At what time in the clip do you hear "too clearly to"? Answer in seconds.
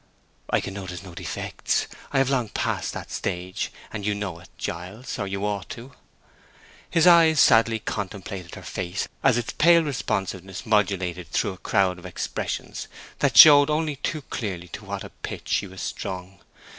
13.97-14.85